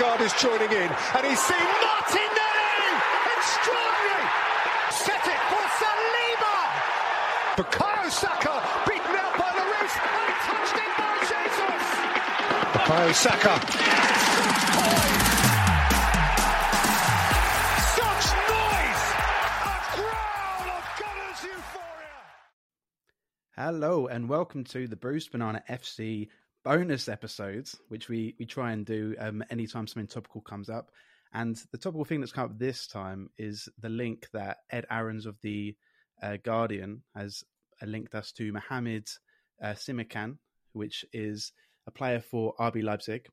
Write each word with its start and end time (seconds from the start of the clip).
Odegaard 0.00 0.22
is 0.22 0.32
joining 0.40 0.72
in, 0.72 0.88
and 0.88 1.26
he's 1.26 1.38
seen 1.40 1.60
Martinelli! 1.60 2.88
Extraordinary! 3.36 4.28
Set 4.92 5.26
it 5.28 5.40
for 5.50 5.64
Saliba! 5.76 6.56
Bukayo 7.56 8.08
Saka 8.10 8.64
beaten 8.88 9.16
out 9.16 9.36
by 9.36 9.50
Lloris 9.52 9.94
and 10.00 10.32
touched 10.48 10.76
in 10.80 10.90
by 10.96 11.20
Jesus! 11.28 11.84
Bukayo 12.72 13.12
Saka. 13.12 13.54
Such 17.92 18.26
noise! 18.48 19.04
A 19.66 19.84
of 20.78 20.84
Gunners 20.98 21.40
euphoria! 21.44 22.20
Hello 23.54 24.06
and 24.06 24.30
welcome 24.30 24.64
to 24.64 24.88
the 24.88 24.96
Bruised 24.96 25.30
Banana 25.30 25.62
FC 25.68 26.28
bonus 26.64 27.08
episodes, 27.08 27.76
which 27.88 28.08
we 28.08 28.34
we 28.38 28.46
try 28.46 28.72
and 28.72 28.84
do 28.84 29.14
um, 29.18 29.44
anytime 29.50 29.86
something 29.86 30.06
topical 30.06 30.40
comes 30.40 30.68
up. 30.68 30.90
And 31.32 31.56
the 31.70 31.78
topical 31.78 32.04
thing 32.04 32.20
that's 32.20 32.32
come 32.32 32.46
up 32.46 32.58
this 32.58 32.86
time 32.86 33.30
is 33.38 33.68
the 33.78 33.88
link 33.88 34.28
that 34.32 34.58
Ed 34.70 34.86
Aarons 34.90 35.26
of 35.26 35.36
the 35.42 35.76
uh, 36.22 36.38
Guardian 36.42 37.02
has 37.14 37.44
uh, 37.80 37.86
linked 37.86 38.14
us 38.14 38.32
to 38.32 38.52
Mohamed 38.52 39.08
uh, 39.62 39.74
Simakan, 39.74 40.38
which 40.72 41.04
is 41.12 41.52
a 41.86 41.90
player 41.90 42.20
for 42.20 42.54
RB 42.58 42.82
Leipzig, 42.82 43.26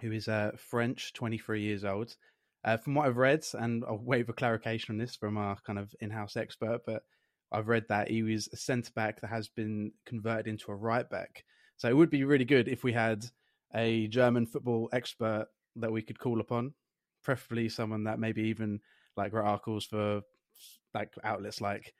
who 0.00 0.12
is 0.12 0.28
uh, 0.28 0.52
French, 0.56 1.12
23 1.12 1.62
years 1.62 1.84
old. 1.84 2.16
Uh, 2.64 2.76
from 2.78 2.94
what 2.94 3.06
I've 3.06 3.16
read, 3.16 3.44
and 3.52 3.84
I'll 3.86 4.00
wait 4.02 4.26
for 4.26 4.32
clarification 4.32 4.94
on 4.94 4.98
this 4.98 5.14
from 5.14 5.36
our 5.36 5.56
kind 5.66 5.78
of 5.78 5.94
in-house 6.00 6.36
expert, 6.36 6.80
but 6.86 7.02
I've 7.52 7.68
read 7.68 7.84
that 7.90 8.10
he 8.10 8.22
was 8.22 8.48
a 8.52 8.56
centre 8.56 8.90
back 8.94 9.20
that 9.20 9.30
has 9.30 9.48
been 9.48 9.92
converted 10.04 10.48
into 10.48 10.72
a 10.72 10.74
right 10.74 11.08
back. 11.08 11.44
So 11.76 11.88
it 11.88 11.96
would 11.96 12.10
be 12.10 12.24
really 12.24 12.44
good 12.44 12.68
if 12.68 12.84
we 12.84 12.92
had 12.92 13.24
a 13.74 14.06
German 14.08 14.46
football 14.46 14.88
expert 14.92 15.46
that 15.76 15.92
we 15.92 16.02
could 16.02 16.18
call 16.18 16.40
upon, 16.40 16.72
preferably 17.22 17.68
someone 17.68 18.04
that 18.04 18.18
maybe 18.18 18.42
even 18.44 18.80
like 19.16 19.32
wrote 19.32 19.46
articles 19.46 19.84
for 19.84 20.22
like 20.94 21.12
outlets 21.24 21.60
like 21.60 21.92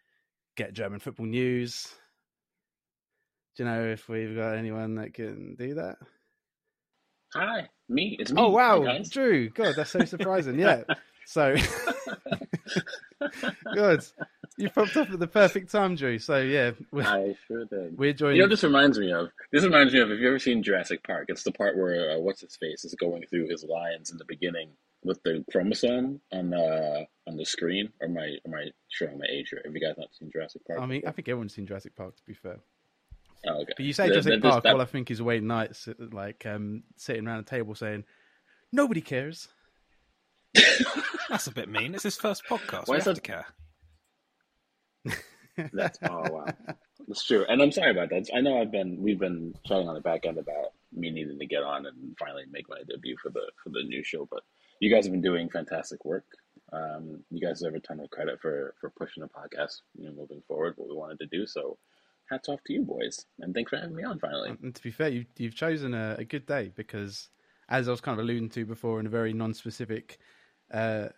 Get 0.57 0.73
German 0.73 1.01
Football 1.01 1.27
News. 1.27 1.89
Do 3.57 3.65
you 3.65 3.69
know 3.69 3.85
if 3.87 4.09
we've 4.09 4.37
got 4.37 4.55
anyone 4.55 4.95
that 4.97 5.15
can 5.15 5.55
do 5.57 5.75
that? 5.75 5.97
Hi, 7.35 7.69
me. 7.89 8.17
It's 8.19 8.33
me. 8.33 8.41
Oh 8.41 8.51
wow, 8.51 8.85
Hi. 8.85 9.03
Drew! 9.11 9.51
God, 9.51 9.75
that's 9.77 9.91
so 9.91 10.05
surprising. 10.05 10.59
yeah. 10.59 10.83
So 11.29 11.57
good. 13.75 14.01
You 14.59 14.71
popped 14.71 14.97
up 14.97 15.11
at 15.11 15.19
the 15.19 15.27
perfect 15.27 15.71
time, 15.71 15.97
Drew. 15.97 16.19
So 16.19 16.39
yeah, 16.39 16.71
we're, 16.91 17.03
I 17.07 17.37
sure 17.47 17.65
did. 17.67 17.97
we're 17.99 18.13
joining. 18.15 18.37
You 18.37 18.43
know, 18.45 18.49
this 18.49 18.63
reminds 18.65 18.99
me 18.99 19.13
of. 19.13 19.29
This 19.53 19.65
reminds 19.65 19.93
me 19.93 20.01
of. 20.01 20.09
Have 20.11 20.19
you 20.19 20.29
ever 20.29 20.39
seen 20.39 20.63
Jurassic 20.63 21.03
Park? 21.07 21.27
It's 21.29 21.43
the 21.43 21.53
part 21.53 21.77
where 21.77 22.13
uh, 22.13 22.19
what's 22.21 22.41
his 22.41 22.57
face 22.57 22.85
is 22.85 22.95
going 22.95 23.25
through 23.29 23.49
his 23.49 23.65
lines 23.65 24.11
in 24.11 24.17
the 24.17 24.25
beginning 24.25 24.71
with 25.05 25.23
the 25.25 25.45
chromosome 25.53 26.21
on 26.33 26.55
uh, 26.55 27.05
on 27.27 27.37
the 27.37 27.45
screen. 27.45 27.91
Or 28.01 28.09
am 28.09 28.17
I 28.17 28.37
am 28.47 28.55
I 28.55 28.69
showing 28.89 29.19
my 29.19 29.27
age 29.31 29.51
here? 29.51 29.61
Have 29.65 29.75
you 29.75 29.81
guys 29.81 29.95
not 29.99 30.09
seen 30.19 30.31
Jurassic 30.33 30.63
Park? 30.67 30.81
I 30.81 30.87
mean, 30.87 31.03
I 31.07 31.11
think 31.11 31.29
everyone's 31.29 31.55
seen 31.55 31.67
Jurassic 31.67 31.95
Park. 31.95 32.17
To 32.17 32.23
be 32.27 32.33
fair, 32.35 32.59
oh, 33.47 33.61
okay. 33.61 33.73
but 33.77 33.85
you 33.85 33.93
say 33.93 34.05
The- 34.09 34.15
Jurassic 34.15 34.31
the- 34.33 34.39
this- 34.39 34.51
Park, 34.51 34.65
that- 34.65 34.75
all 34.75 34.81
I 34.81 34.87
think 34.87 35.11
is 35.11 35.21
Wayne 35.21 35.47
Knight, 35.47 35.77
sit- 35.77 36.15
like 36.15 36.47
um, 36.47 36.83
sitting 36.97 37.27
around 37.27 37.41
a 37.41 37.43
table 37.43 37.75
saying, 37.75 38.05
"Nobody 38.73 39.03
cares." 39.03 39.49
That's 41.29 41.47
a 41.49 41.51
bit 41.53 41.69
mean. 41.69 41.95
It's 41.95 42.05
his 42.05 42.17
first 42.17 42.45
podcast. 42.49 42.89
Why 42.89 42.95
we 42.95 42.99
is 42.99 43.05
have 43.05 43.17
that- 43.17 43.23
to 43.25 43.33
care. 43.33 43.47
That's 45.73 45.99
oh 46.03 46.31
wow, 46.31 46.47
that's 47.09 47.25
true. 47.25 47.45
And 47.49 47.63
I'm 47.63 47.73
sorry 47.73 47.91
about 47.91 48.11
that. 48.11 48.29
I 48.35 48.41
know 48.41 48.61
I've 48.61 48.71
been 48.71 49.01
we've 49.01 49.19
been 49.19 49.55
chatting 49.67 49.89
on 49.89 49.95
the 49.95 50.01
back 50.01 50.27
end 50.27 50.39
about 50.39 50.73
me 50.93 51.11
needing 51.11 51.39
to 51.39 51.47
get 51.47 51.63
on 51.63 51.87
and 51.87 52.17
finally 52.19 52.45
make 52.51 52.69
my 52.69 52.83
debut 52.89 53.17
for 53.23 53.31
the 53.31 53.51
for 53.63 53.71
the 53.71 53.83
new 53.83 54.03
show. 54.05 54.27
But 54.31 54.43
you 54.81 54.93
guys 54.95 55.05
have 55.05 55.13
been 55.13 55.23
doing 55.23 55.49
fantastic 55.49 56.05
work. 56.05 56.25
Um, 56.73 57.23
you 57.31 57.41
guys 57.41 57.61
deserve 57.61 57.77
a 57.77 57.81
ton 57.81 58.01
of 58.01 58.11
credit 58.11 58.41
for 58.41 58.75
for 58.81 58.91
pushing 58.91 59.23
the 59.23 59.29
podcast, 59.29 59.81
you 59.95 60.07
know, 60.07 60.15
moving 60.15 60.43
forward. 60.47 60.75
What 60.77 60.89
we 60.89 60.97
wanted 60.97 61.19
to 61.21 61.27
do. 61.27 61.47
So, 61.47 61.79
hats 62.31 62.49
off 62.49 62.61
to 62.67 62.73
you 62.73 62.83
boys, 62.83 63.25
and 63.41 63.55
thanks 63.55 63.71
for 63.71 63.77
having 63.77 63.97
me 63.97 64.05
on 64.05 64.19
finally. 64.19 64.51
And 64.63 64.75
to 64.75 64.83
be 64.83 64.91
fair, 64.91 65.09
you, 65.09 65.27
you've 65.39 65.55
chosen 65.55 65.95
a, 65.95 66.17
a 66.19 66.25
good 66.25 66.47
day 66.47 66.73
because, 66.75 67.29
as 67.69 67.89
I 67.89 67.93
was 67.93 68.01
kind 68.01 68.19
of 68.19 68.25
alluding 68.25 68.51
to 68.51 68.67
before, 68.67 69.01
in 69.01 69.07
a 69.07 69.11
very 69.11 69.33
non-specific, 69.33 70.19
uh, 70.73 71.09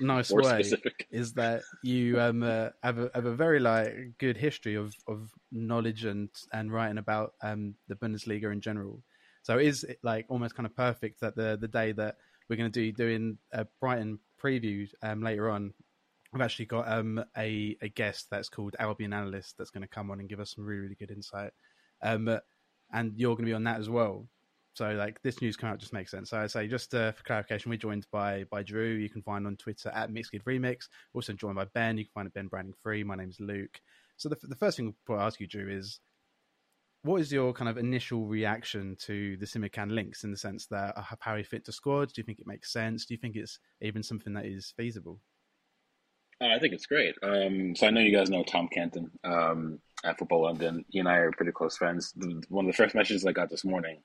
nice 0.00 0.30
way, 0.30 0.62
specific. 0.62 1.06
is 1.10 1.32
that 1.34 1.62
you 1.82 2.20
um, 2.20 2.42
uh, 2.42 2.70
have 2.82 2.98
a 2.98 3.10
have 3.14 3.26
a 3.26 3.34
very 3.34 3.60
like 3.60 3.94
good 4.18 4.36
history 4.36 4.74
of, 4.74 4.94
of 5.06 5.30
knowledge 5.52 6.04
and 6.04 6.28
and 6.52 6.72
writing 6.72 6.98
about 6.98 7.34
um, 7.42 7.74
the 7.88 7.94
Bundesliga 7.94 8.52
in 8.52 8.60
general. 8.60 9.02
So 9.42 9.58
it 9.58 9.66
is 9.66 9.86
like 10.02 10.26
almost 10.28 10.54
kind 10.54 10.66
of 10.66 10.74
perfect 10.74 11.20
that 11.20 11.36
the 11.36 11.56
the 11.60 11.68
day 11.68 11.92
that 11.92 12.16
we're 12.48 12.56
going 12.56 12.70
to 12.70 12.80
do 12.80 12.92
doing 12.92 13.38
a 13.52 13.66
Brighton 13.80 14.18
preview 14.42 14.88
um, 15.02 15.22
later 15.22 15.50
on. 15.50 15.72
I've 16.34 16.42
actually 16.42 16.66
got 16.66 16.90
um, 16.90 17.24
a 17.36 17.76
a 17.80 17.88
guest 17.88 18.26
that's 18.30 18.48
called 18.48 18.76
Albion 18.78 19.12
Analyst 19.12 19.56
that's 19.56 19.70
going 19.70 19.82
to 19.82 19.88
come 19.88 20.10
on 20.10 20.20
and 20.20 20.28
give 20.28 20.40
us 20.40 20.54
some 20.54 20.64
really 20.64 20.80
really 20.80 20.96
good 20.96 21.10
insight. 21.10 21.52
Um, 22.02 22.38
and 22.92 23.12
you're 23.16 23.34
going 23.34 23.44
to 23.44 23.50
be 23.50 23.54
on 23.54 23.64
that 23.64 23.80
as 23.80 23.88
well. 23.88 24.28
So 24.78 24.92
like 24.92 25.20
this 25.22 25.42
news 25.42 25.56
come 25.56 25.70
out 25.70 25.80
just 25.80 25.92
makes 25.92 26.12
sense. 26.12 26.30
So 26.30 26.38
I 26.38 26.46
say 26.46 26.68
just 26.68 26.94
uh, 26.94 27.10
for 27.10 27.24
clarification, 27.24 27.68
we're 27.68 27.78
joined 27.78 28.06
by 28.12 28.44
by 28.44 28.62
Drew. 28.62 28.90
You 28.90 29.10
can 29.10 29.22
find 29.22 29.44
on 29.44 29.56
Twitter 29.56 29.88
at 29.88 30.12
Mixkid 30.12 30.44
Remix. 30.44 30.86
Also 31.14 31.32
joined 31.32 31.56
by 31.56 31.64
Ben. 31.74 31.98
You 31.98 32.04
can 32.04 32.12
find 32.12 32.28
it 32.28 32.34
Ben 32.34 32.46
Browning 32.46 32.74
Free. 32.80 33.02
My 33.02 33.16
name's 33.16 33.40
Luke. 33.40 33.80
So 34.18 34.28
the 34.28 34.36
the 34.40 34.54
first 34.54 34.76
thing 34.76 34.94
I'll 35.10 35.20
ask 35.20 35.40
you, 35.40 35.48
Drew, 35.48 35.68
is 35.68 35.98
what 37.02 37.20
is 37.20 37.32
your 37.32 37.52
kind 37.52 37.68
of 37.68 37.76
initial 37.76 38.26
reaction 38.26 38.96
to 39.00 39.36
the 39.38 39.46
Simakan 39.46 39.90
links 39.90 40.22
in 40.22 40.30
the 40.30 40.36
sense 40.36 40.66
that 40.66 40.96
uh, 40.96 41.02
how 41.18 41.42
fit 41.42 41.64
to 41.64 41.72
squads? 41.72 42.12
Do 42.12 42.20
you 42.20 42.24
think 42.24 42.38
it 42.38 42.46
makes 42.46 42.72
sense? 42.72 43.04
Do 43.04 43.14
you 43.14 43.18
think 43.18 43.34
it's 43.34 43.58
even 43.80 44.04
something 44.04 44.32
that 44.34 44.46
is 44.46 44.72
feasible? 44.76 45.18
Uh, 46.40 46.54
I 46.54 46.60
think 46.60 46.72
it's 46.72 46.86
great. 46.86 47.16
Um, 47.24 47.74
so 47.74 47.88
I 47.88 47.90
know 47.90 48.00
you 48.00 48.16
guys 48.16 48.30
know 48.30 48.44
Tom 48.44 48.68
Canton 48.68 49.10
um, 49.24 49.80
at 50.04 50.20
Football 50.20 50.42
London. 50.42 50.84
He 50.88 51.00
and 51.00 51.08
I 51.08 51.16
are 51.16 51.32
pretty 51.32 51.50
close 51.50 51.76
friends. 51.76 52.12
The- 52.12 52.44
One 52.48 52.66
of 52.66 52.70
the 52.70 52.76
first 52.76 52.94
messages 52.94 53.26
I 53.26 53.32
got 53.32 53.50
this 53.50 53.64
morning 53.64 54.02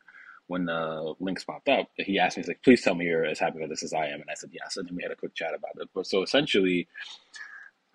when 0.48 0.66
the 0.66 1.14
links 1.20 1.44
popped 1.44 1.70
up, 1.70 1.90
he 1.98 2.20
asked 2.20 2.38
me, 2.38 2.42
he's 2.42 2.48
like, 2.48 2.64
please 2.64 2.82
tell 2.82 2.96
me 2.96 3.06
you're 3.06 3.26
as 3.26 3.40
happy 3.40 3.60
with 3.60 3.70
this 3.70 3.84
as 3.84 3.94
I 3.94 4.08
am. 4.08 4.22
And 4.22 4.30
I 4.30 4.34
said, 4.36 4.52
yes. 4.52 4.78
And 4.78 4.88
then 4.88 4.96
we 4.96 5.04
had 5.04 5.12
a 5.12 5.16
quick 5.16 5.36
chat 5.36 5.54
about 5.56 5.82
it. 5.82 5.90
But 5.94 6.06
so 6.06 6.22
essentially, 6.22 6.88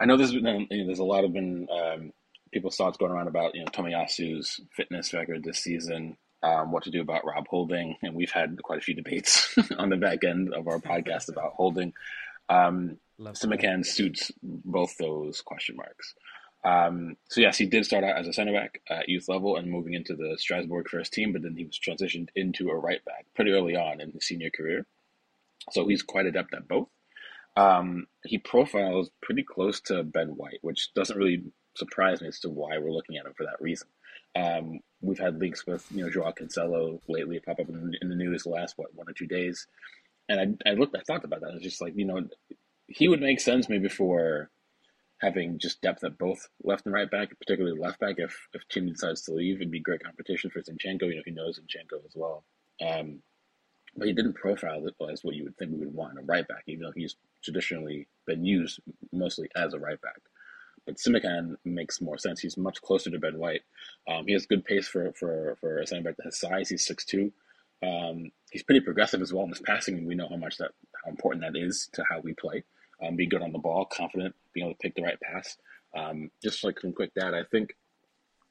I 0.00 0.06
know 0.06 0.16
there's 0.16 0.32
been, 0.32 0.66
you 0.70 0.78
know, 0.78 0.86
there's 0.86 0.98
a 0.98 1.04
lot 1.04 1.24
of 1.24 1.32
been 1.32 1.68
um, 1.70 2.12
people's 2.52 2.76
thoughts 2.76 2.96
going 2.96 3.12
around 3.12 3.28
about, 3.28 3.54
you 3.54 3.60
know, 3.60 3.70
Tomiyasu's 3.70 4.60
fitness 4.72 5.12
record 5.12 5.44
this 5.44 5.58
season, 5.58 6.16
um, 6.42 6.72
what 6.72 6.84
to 6.84 6.90
do 6.90 7.00
about 7.00 7.26
Rob 7.26 7.46
Holding. 7.48 7.96
And 8.02 8.14
we've 8.14 8.30
had 8.32 8.60
quite 8.62 8.78
a 8.78 8.82
few 8.82 8.94
debates 8.94 9.54
on 9.78 9.90
the 9.90 9.96
back 9.96 10.24
end 10.24 10.54
of 10.54 10.68
our 10.68 10.78
podcast 10.78 11.28
about 11.28 11.52
Holding. 11.54 11.92
Um, 12.48 12.98
Love 13.18 13.34
Simakan 13.34 13.84
suits 13.84 14.30
both 14.42 14.96
those 14.96 15.40
question 15.40 15.76
marks. 15.76 16.14
Um, 16.64 17.16
so 17.28 17.40
yes, 17.40 17.56
he 17.56 17.66
did 17.66 17.86
start 17.86 18.04
out 18.04 18.18
as 18.18 18.26
a 18.26 18.32
center 18.32 18.52
back 18.52 18.80
at 18.90 19.08
youth 19.08 19.28
level 19.28 19.56
and 19.56 19.70
moving 19.70 19.94
into 19.94 20.14
the 20.14 20.36
Strasbourg 20.38 20.88
first 20.88 21.12
team, 21.12 21.32
but 21.32 21.42
then 21.42 21.56
he 21.56 21.64
was 21.64 21.78
transitioned 21.78 22.28
into 22.34 22.70
a 22.70 22.76
right 22.76 23.04
back 23.04 23.26
pretty 23.34 23.52
early 23.52 23.76
on 23.76 24.00
in 24.00 24.10
his 24.10 24.26
senior 24.26 24.50
career. 24.50 24.84
So 25.70 25.86
he's 25.86 26.02
quite 26.02 26.26
adept 26.26 26.54
at 26.54 26.68
both. 26.68 26.88
Um, 27.56 28.06
he 28.24 28.38
profiles 28.38 29.10
pretty 29.20 29.42
close 29.42 29.80
to 29.82 30.02
Ben 30.02 30.28
White, 30.28 30.58
which 30.62 30.92
doesn't 30.94 31.16
really 31.16 31.44
surprise 31.74 32.20
me 32.20 32.28
as 32.28 32.40
to 32.40 32.48
why 32.48 32.78
we're 32.78 32.92
looking 32.92 33.16
at 33.16 33.26
him 33.26 33.34
for 33.36 33.44
that 33.44 33.60
reason. 33.60 33.88
Um, 34.36 34.80
we've 35.00 35.18
had 35.18 35.38
links 35.38 35.66
with 35.66 35.86
you 35.90 36.04
know 36.04 36.10
Joao 36.10 36.32
Cancelo 36.32 37.00
lately 37.08 37.40
pop 37.40 37.58
up 37.58 37.68
in, 37.68 37.94
in 38.00 38.08
the 38.08 38.14
news 38.14 38.42
the 38.42 38.50
last 38.50 38.76
what 38.76 38.94
one 38.94 39.08
or 39.08 39.12
two 39.12 39.26
days, 39.26 39.66
and 40.28 40.58
I, 40.66 40.70
I 40.70 40.74
looked, 40.74 40.96
I 40.96 41.00
thought 41.00 41.24
about 41.24 41.40
that. 41.40 41.50
I 41.50 41.54
was 41.54 41.62
just 41.62 41.80
like, 41.80 41.94
you 41.96 42.04
know, 42.04 42.28
he 42.86 43.08
would 43.08 43.20
make 43.20 43.40
sense 43.40 43.68
maybe 43.68 43.88
for 43.88 44.50
having 45.20 45.58
just 45.58 45.80
depth 45.82 46.04
at 46.04 46.18
both 46.18 46.48
left 46.62 46.86
and 46.86 46.94
right 46.94 47.10
back, 47.10 47.36
particularly 47.38 47.78
left 47.78 48.00
back. 48.00 48.16
If 48.18 48.48
if 48.54 48.62
Tim 48.68 48.88
decides 48.88 49.22
to 49.22 49.32
leave, 49.32 49.56
it'd 49.56 49.70
be 49.70 49.80
great 49.80 50.02
competition 50.02 50.50
for 50.50 50.60
Zinchenko. 50.60 51.02
You 51.02 51.16
know, 51.16 51.22
he 51.24 51.32
knows 51.32 51.58
Zinchenko 51.58 52.04
as 52.06 52.12
well. 52.14 52.44
Um, 52.80 53.22
but 53.96 54.06
he 54.06 54.12
didn't 54.12 54.34
profile 54.34 54.86
it 54.86 54.94
as 55.10 55.24
what 55.24 55.34
you 55.34 55.44
would 55.44 55.56
think 55.56 55.72
we 55.72 55.78
would 55.78 55.94
want 55.94 56.12
in 56.12 56.18
a 56.18 56.22
right 56.22 56.46
back, 56.46 56.64
even 56.66 56.84
though 56.84 56.92
he's 56.94 57.16
traditionally 57.42 58.06
been 58.26 58.44
used 58.44 58.80
mostly 59.12 59.48
as 59.56 59.74
a 59.74 59.78
right 59.78 60.00
back. 60.00 60.20
But 60.86 60.96
Simakan 60.96 61.56
makes 61.64 62.00
more 62.00 62.16
sense. 62.16 62.40
He's 62.40 62.56
much 62.56 62.80
closer 62.80 63.10
to 63.10 63.18
Ben 63.18 63.38
White. 63.38 63.62
Um, 64.06 64.26
he 64.26 64.32
has 64.32 64.46
good 64.46 64.64
pace 64.64 64.88
for, 64.88 65.12
for, 65.12 65.56
for 65.60 65.78
a 65.78 65.86
center 65.86 66.02
back 66.02 66.16
that 66.16 66.26
has 66.26 66.38
size. 66.38 66.68
He's 66.68 66.88
6'2". 66.88 67.32
Um, 67.82 68.30
he's 68.50 68.62
pretty 68.62 68.80
progressive 68.80 69.22
as 69.22 69.32
well 69.32 69.44
in 69.44 69.50
his 69.50 69.60
passing, 69.60 69.98
and 69.98 70.06
we 70.06 70.14
know 70.14 70.28
how 70.28 70.36
much 70.36 70.56
that 70.58 70.72
how 71.04 71.10
important 71.10 71.42
that 71.42 71.58
is 71.58 71.88
to 71.92 72.04
how 72.08 72.20
we 72.20 72.34
play. 72.34 72.64
Um, 73.02 73.16
be 73.16 73.26
good 73.26 73.42
on 73.42 73.52
the 73.52 73.58
ball, 73.58 73.84
confident, 73.84 74.34
being 74.52 74.66
able 74.66 74.74
to 74.74 74.78
pick 74.78 74.94
the 74.94 75.02
right 75.02 75.20
pass. 75.20 75.56
Um, 75.96 76.30
just 76.42 76.64
like 76.64 76.80
some 76.80 76.92
quick 76.92 77.12
data, 77.14 77.36
I 77.36 77.44
think 77.50 77.74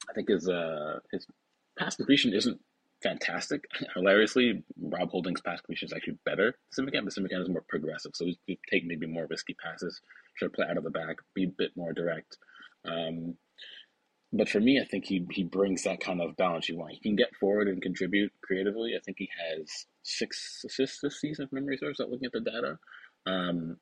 I 0.08 0.12
think 0.12 0.28
his 0.28 0.48
uh, 0.48 1.00
his 1.12 1.26
pass 1.78 1.96
completion 1.96 2.32
isn't 2.32 2.60
fantastic. 3.02 3.64
Hilariously, 3.94 4.64
Rob 4.80 5.10
Holding's 5.10 5.40
pass 5.40 5.60
completion 5.60 5.86
is 5.86 5.92
actually 5.92 6.18
better 6.24 6.54
than 6.76 6.86
Simakan, 6.86 7.04
but 7.04 7.14
Simakan 7.14 7.42
is 7.42 7.48
more 7.48 7.64
progressive. 7.68 8.12
So 8.14 8.24
he 8.24 8.58
take 8.70 8.84
maybe 8.84 9.06
more 9.06 9.26
risky 9.28 9.54
passes, 9.54 10.00
try 10.38 10.48
to 10.48 10.52
play 10.52 10.66
out 10.68 10.78
of 10.78 10.84
the 10.84 10.90
back, 10.90 11.16
be 11.34 11.44
a 11.44 11.48
bit 11.48 11.72
more 11.76 11.92
direct. 11.92 12.36
Um, 12.84 13.36
but 14.32 14.48
for 14.48 14.60
me, 14.60 14.80
I 14.80 14.84
think 14.84 15.06
he 15.06 15.26
he 15.30 15.44
brings 15.44 15.84
that 15.84 16.00
kind 16.00 16.20
of 16.20 16.36
balance 16.36 16.68
you 16.68 16.76
want. 16.76 16.92
He 16.92 17.00
can 17.00 17.16
get 17.16 17.34
forward 17.36 17.68
and 17.68 17.80
contribute 17.80 18.32
creatively. 18.42 18.92
I 18.94 19.00
think 19.04 19.16
he 19.18 19.28
has 19.50 19.86
six 20.02 20.64
assists 20.66 21.00
this 21.00 21.20
season, 21.20 21.46
if 21.46 21.52
memory 21.52 21.78
serves. 21.78 21.98
Not 21.98 22.10
looking 22.10 22.26
at 22.26 22.32
the 22.32 22.40
data, 22.40 22.78
um, 23.26 23.78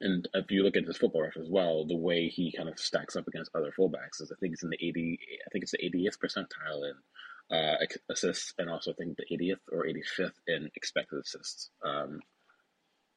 and 0.00 0.28
if 0.34 0.50
you 0.50 0.62
look 0.62 0.76
at 0.76 0.84
his 0.84 0.96
football 0.96 1.22
record 1.22 1.42
as 1.42 1.50
well, 1.50 1.84
the 1.84 1.96
way 1.96 2.28
he 2.28 2.52
kind 2.52 2.68
of 2.68 2.78
stacks 2.78 3.16
up 3.16 3.28
against 3.28 3.50
other 3.54 3.72
fullbacks 3.78 4.20
is 4.20 4.32
I 4.32 4.38
think 4.40 4.54
it's 4.54 4.62
in 4.62 4.70
the 4.70 4.78
eighty. 4.80 5.18
I 5.46 5.50
think 5.50 5.62
it's 5.62 5.72
the 5.72 5.78
80th 5.78 6.18
percentile 6.18 6.90
in 6.90 7.56
uh, 7.56 7.76
assists, 8.10 8.54
and 8.58 8.70
also 8.70 8.92
I 8.92 8.94
think 8.94 9.16
the 9.16 9.36
80th 9.36 9.60
or 9.72 9.84
85th 9.84 10.32
in 10.46 10.70
expected 10.74 11.18
assists. 11.18 11.70
Um, 11.84 12.20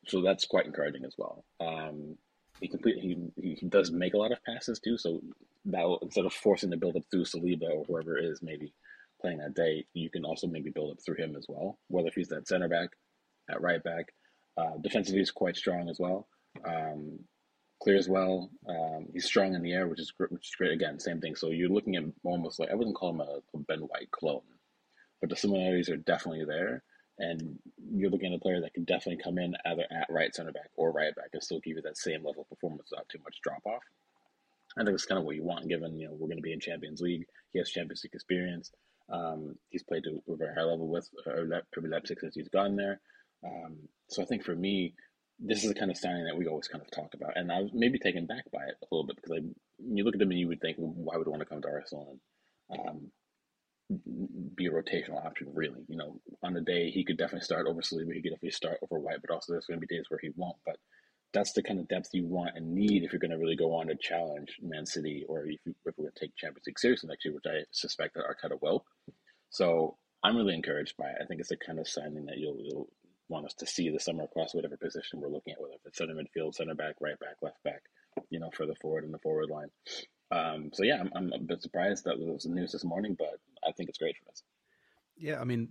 so 0.08 0.22
that's 0.22 0.46
quite 0.46 0.66
encouraging 0.66 1.06
as 1.06 1.16
well. 1.18 1.46
Um, 1.62 2.18
he 2.60 2.68
complete 2.68 2.98
he, 3.00 3.58
he 3.58 3.66
does 3.68 3.92
make 3.92 4.14
a 4.14 4.18
lot 4.18 4.32
of 4.32 4.44
passes 4.44 4.80
too, 4.80 4.98
so 4.98 5.22
that 5.66 5.84
will, 5.84 6.00
instead 6.02 6.26
of 6.26 6.34
forcing 6.34 6.70
the 6.70 6.78
build 6.78 6.96
up 6.96 7.04
through 7.10 7.24
Saliba 7.24 7.70
or 7.70 7.86
whoever 7.86 8.18
is 8.18 8.42
maybe 8.42 8.74
playing 9.22 9.38
that 9.38 9.56
day, 9.56 9.86
you 9.94 10.10
can 10.10 10.26
also 10.26 10.48
maybe 10.48 10.70
build 10.70 10.92
up 10.92 11.02
through 11.04 11.16
him 11.16 11.36
as 11.38 11.46
well. 11.48 11.78
Whether 11.88 12.10
if 12.10 12.16
he's 12.16 12.28
that 12.30 12.48
center 12.48 12.68
back, 12.68 12.90
at 13.50 13.62
right 13.62 13.84
back, 13.84 14.14
uh, 14.58 14.78
defensively 14.82 15.20
he's 15.20 15.32
quite 15.32 15.56
strong 15.56 15.90
as 15.90 16.00
well. 16.00 16.28
Um, 16.66 17.20
clears 17.82 18.08
well. 18.08 18.50
Um, 18.68 19.08
he's 19.12 19.26
strong 19.26 19.56
in 19.56 19.62
the 19.62 19.74
air, 19.74 19.88
which 19.88 20.00
is 20.00 20.14
which 20.18 20.48
is 20.48 20.56
great. 20.58 20.72
Again, 20.72 21.00
same 21.00 21.20
thing. 21.20 21.36
So 21.36 21.50
you're 21.50 21.70
looking 21.70 21.96
at 21.96 22.04
almost 22.24 22.60
like 22.60 22.70
I 22.72 22.76
wouldn't 22.76 22.96
call 22.96 23.12
him 23.12 23.22
a, 23.22 23.40
a 23.54 23.58
Ben 23.68 23.82
White 23.82 24.12
clone, 24.12 24.42
but 25.22 25.30
the 25.30 25.36
similarities 25.36 25.90
are 25.90 25.98
definitely 25.98 26.46
there 26.46 26.84
and 27.20 27.60
you're 27.96 28.10
looking 28.10 28.34
at 28.34 28.38
a 28.38 28.42
player 28.42 28.62
that 28.62 28.74
can 28.74 28.86
definitely 28.86 29.22
come 29.24 29.38
in 29.38 29.54
either 29.66 29.86
at 29.92 30.08
right 30.10 30.34
center 30.34 30.52
back 30.52 30.70
or 30.76 30.92
right 30.92 31.16
back 31.16 31.30
and 31.34 31.44
still 31.44 31.60
give 31.60 31.76
you 31.76 31.82
that 31.82 31.98
same 31.98 32.26
level 32.26 32.42
of 32.42 32.50
performance 32.50 32.90
without 32.90 33.08
too 33.10 33.20
much 33.24 33.40
drop 33.44 33.62
off. 33.66 33.84
I 34.78 34.84
think 34.84 34.96
it's 34.96 35.06
kind 35.06 35.20
of 35.20 35.26
what 35.26 35.36
you 35.36 35.44
want, 35.44 35.68
given 35.70 36.00
you 36.00 36.08
know 36.08 36.14
we're 36.14 36.28
going 36.28 36.38
to 36.38 36.44
be 36.44 36.54
in 36.54 36.60
Champions 36.60 37.02
League. 37.02 37.26
He 37.52 37.60
has 37.60 37.70
Champions 37.70 38.04
League 38.04 38.16
experience. 38.16 38.72
Um, 39.12 39.56
he's 39.70 39.84
played 39.84 40.04
to 40.06 40.22
a 40.28 40.36
very 40.36 40.56
high 40.56 40.64
level 40.64 40.88
with 40.88 41.08
uh, 41.28 41.60
Leipzig 41.82 42.20
since 42.20 42.36
he's 42.36 42.50
gone 42.50 42.76
there. 42.76 43.00
Um, 43.46 43.78
so 44.08 44.24
I 44.24 44.26
think 44.26 44.44
for 44.44 44.56
me, 44.56 44.96
this 45.46 45.64
is 45.64 45.70
the 45.70 45.80
kind 45.80 45.92
of 45.92 45.98
signing 45.98 46.26
that 46.26 46.38
we 46.38 46.48
always 46.48 46.68
kind 46.68 46.82
of 46.84 46.90
talk 46.90 47.14
about, 47.14 47.36
and 47.36 47.52
I 47.52 47.62
was 47.62 47.72
maybe 47.74 48.00
taken 48.00 48.26
back 48.26 48.46
by 48.52 48.64
it 48.64 48.76
a 48.82 48.88
little 48.92 49.06
bit 49.06 49.18
because 49.18 49.34
I, 49.34 49.42
you 49.80 50.04
look 50.04 50.16
at 50.16 50.22
him 50.22 50.32
and 50.32 50.40
you 50.40 50.48
would 50.48 50.62
think, 50.62 50.78
well, 50.80 50.94
why 50.96 51.18
would 51.18 51.28
I 51.28 51.32
want 51.32 51.42
to 51.42 51.46
come 51.46 51.62
to 51.62 51.68
Arsenal? 51.68 52.18
And 52.70 52.88
um, 52.88 53.12
be 54.56 54.68
a 54.68 54.72
rotational 54.72 55.24
option, 55.26 55.50
really. 55.54 55.84
You 55.88 55.98
know, 55.98 56.22
on 56.42 56.54
the 56.54 56.62
day 56.62 56.90
he 56.90 57.04
could 57.04 57.18
definitely 57.18 57.46
start 57.46 57.68
over 57.68 57.82
Saliba, 57.82 58.14
he 58.14 58.22
could 58.22 58.32
definitely 58.32 58.52
start 58.52 58.80
over 58.82 59.00
White, 59.00 59.22
but 59.22 59.34
also 59.34 59.52
there's 59.54 59.66
going 59.66 59.80
to 59.80 59.86
be 59.86 59.94
days 59.94 60.06
where 60.10 60.20
he 60.22 60.30
won't. 60.36 60.58
But 60.66 60.78
that's 61.34 61.54
the 61.54 61.64
kind 61.64 61.80
of 61.80 61.88
depth 61.88 62.10
you 62.14 62.26
want 62.26 62.56
and 62.56 62.74
need 62.74 63.04
if 63.04 63.12
you're 63.12 63.20
going 63.20 63.32
to 63.32 63.38
really 63.38 63.56
go 63.56 63.76
on 63.76 63.88
to 63.88 63.96
challenge 63.96 64.58
Man 64.62 64.86
City, 64.86 65.26
or 65.28 65.46
if, 65.46 65.60
you, 65.66 65.76
if 65.86 65.94
we're 65.98 66.04
going 66.04 66.14
to 66.14 66.20
take 66.20 66.36
Champions 66.38 66.66
League 66.68 66.80
seriously 66.80 67.10
next 67.10 67.26
year, 67.26 67.34
which 67.34 67.46
I 67.48 67.66
suspect 67.72 68.16
that 68.16 68.24
Arteta 68.24 68.58
will. 68.62 68.86
So 69.50 69.98
I'm 70.24 70.38
really 70.38 70.54
encouraged 70.54 70.96
by 70.98 71.08
it. 71.10 71.18
I 71.22 71.26
think 71.26 71.40
it's 71.40 71.50
the 71.50 71.58
kind 71.58 71.80
of 71.80 71.88
signing 71.88 72.26
that 72.26 72.38
you'll, 72.38 72.58
you'll 72.64 72.90
want 73.34 73.46
us 73.46 73.54
to 73.56 73.66
see 73.66 73.90
this 73.90 74.06
summer 74.06 74.24
across 74.24 74.54
whatever 74.54 74.78
position 74.78 75.20
we're 75.20 75.28
looking 75.28 75.54
at, 75.54 75.62
whether 75.62 75.74
it's 75.86 75.98
center 75.98 76.14
midfield, 76.14 76.56
center 76.56 76.76
back, 76.76 76.96
right 77.02 77.20
back, 77.20 77.36
left 77.42 77.62
back, 77.64 77.82
you 78.30 78.40
know, 78.40 78.50
further 78.54 78.76
forward 78.82 79.04
in 79.04 79.12
the 79.12 79.20
forward 79.20 79.50
line. 79.50 79.70
Um, 80.32 80.70
so 80.72 80.84
yeah, 80.84 81.02
I'm, 81.02 81.12
I'm 81.16 81.34
a 81.34 81.40
bit 81.40 81.62
surprised 81.62 82.06
that 82.06 82.18
was 82.18 82.44
the 82.44 82.50
news 82.50 82.72
this 82.72 82.86
morning, 82.86 83.16
but 83.18 83.40
I 83.68 83.72
think 83.72 83.90
it's 83.90 83.98
great 83.98 84.16
for 84.18 84.32
us. 84.32 84.44
Yeah, 85.18 85.42
I 85.42 85.44
mean, 85.44 85.70